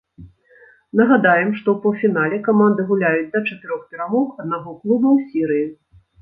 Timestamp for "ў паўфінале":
1.71-2.39